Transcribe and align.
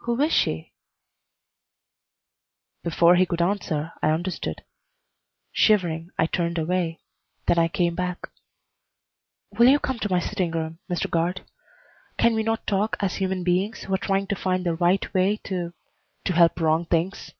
"Who 0.00 0.20
is 0.20 0.30
she?" 0.30 0.74
Before 2.82 3.16
he 3.16 3.24
could 3.24 3.40
answer 3.40 3.94
I 4.02 4.10
understood. 4.10 4.62
Shivering, 5.52 6.10
I 6.18 6.26
turned 6.26 6.58
away, 6.58 7.00
then 7.46 7.58
I 7.58 7.68
came 7.68 7.94
back. 7.94 8.28
"Will 9.52 9.68
you 9.68 9.78
come 9.78 9.98
to 10.00 10.10
my 10.12 10.20
sitting 10.20 10.50
room, 10.50 10.80
Mr. 10.90 11.08
Guard? 11.08 11.46
Can 12.18 12.34
we 12.34 12.42
not 12.42 12.66
talk 12.66 12.98
as 13.00 13.14
human 13.14 13.42
beings 13.42 13.84
who 13.84 13.94
are 13.94 13.96
trying 13.96 14.26
to 14.26 14.36
find 14.36 14.66
the 14.66 14.74
right 14.74 15.14
way 15.14 15.38
to 15.44 15.72
to 16.26 16.32
help 16.34 16.60
wrong 16.60 16.84
things?" 16.84 17.32